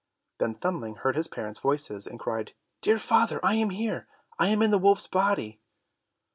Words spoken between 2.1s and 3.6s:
cried, "Dear father, I